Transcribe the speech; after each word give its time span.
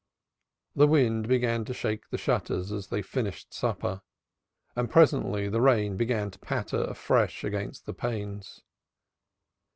The 0.75 0.87
wind 0.87 1.27
began 1.27 1.63
to 1.65 1.75
shake 1.75 2.09
the 2.09 2.17
shutters 2.17 2.71
as 2.71 2.87
they 2.87 3.03
finished 3.03 3.53
supper 3.53 4.01
and 4.75 4.89
presently 4.89 5.47
the 5.47 5.61
rain 5.61 5.95
began 5.95 6.31
to 6.31 6.39
patter 6.39 6.85
afresh 6.85 7.43
against 7.43 7.85
the 7.85 7.93
panes. 7.93 8.61